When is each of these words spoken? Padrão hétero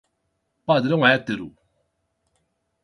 Padrão 0.65 1.05
hétero 1.05 1.51